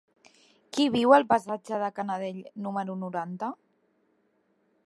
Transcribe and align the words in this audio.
Qui 0.77 0.85
viu 0.95 1.13
al 1.17 1.25
passatge 1.33 1.79
de 1.85 1.91
Canadell 1.99 2.41
número 2.69 2.99
noranta? 3.05 3.55